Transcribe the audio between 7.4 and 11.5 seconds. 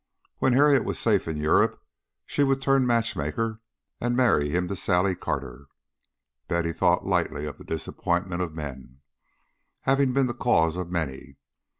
of the disappointments of men, having been the cause of many.